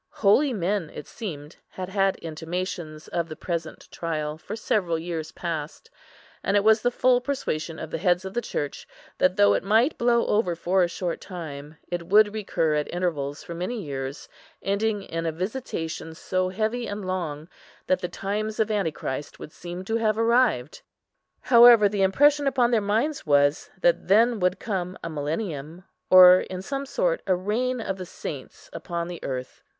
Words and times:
Holy 0.25 0.51
men, 0.51 0.89
it 0.95 1.05
seemed, 1.05 1.57
had 1.69 1.87
had 1.87 2.15
intimations 2.15 3.07
of 3.09 3.29
the 3.29 3.35
present 3.35 3.87
trial 3.91 4.35
for 4.35 4.55
several 4.55 4.97
years 4.97 5.31
past; 5.31 5.91
and 6.43 6.57
it 6.57 6.63
was 6.63 6.81
the 6.81 6.89
full 6.89 7.21
persuasion 7.21 7.77
of 7.77 7.91
the 7.91 7.99
heads 7.99 8.25
of 8.25 8.33
the 8.33 8.41
Church, 8.41 8.87
that, 9.19 9.35
though 9.35 9.53
it 9.53 9.61
might 9.63 9.99
blow 9.99 10.25
over 10.25 10.55
for 10.55 10.81
a 10.81 10.87
short 10.87 11.21
time, 11.21 11.77
it 11.87 12.07
would 12.07 12.33
recur 12.33 12.73
at 12.73 12.91
intervals 12.91 13.43
for 13.43 13.53
many 13.53 13.79
years, 13.79 14.27
ending 14.63 15.03
in 15.03 15.27
a 15.27 15.31
visitation 15.31 16.15
so 16.15 16.49
heavy 16.49 16.87
and 16.87 17.05
long, 17.05 17.47
that 17.85 17.99
the 18.01 18.07
times 18.09 18.59
of 18.59 18.71
Antichrist 18.71 19.37
would 19.37 19.51
seem 19.51 19.85
to 19.85 19.97
have 19.97 20.17
arrived. 20.17 20.81
However, 21.41 21.87
the 21.87 22.01
impression 22.01 22.47
upon 22.47 22.71
their 22.71 22.81
minds 22.81 23.27
was, 23.27 23.69
that 23.79 24.07
then 24.07 24.39
would 24.39 24.57
come 24.59 24.97
a 25.03 25.11
millennium, 25.11 25.83
or, 26.09 26.39
in 26.39 26.63
some 26.63 26.87
sort, 26.87 27.21
a 27.27 27.35
reign 27.35 27.79
of 27.79 27.97
the 27.97 28.05
saints 28.07 28.67
upon 28.73 29.07
the 29.07 29.23
earth. 29.23 29.61